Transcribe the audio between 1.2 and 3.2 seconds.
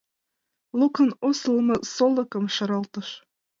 осылымо солыкым шаралтыш.